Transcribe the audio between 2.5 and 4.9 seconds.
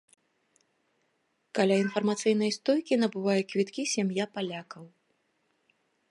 стойкі набывае квіткі сям'я палякаў.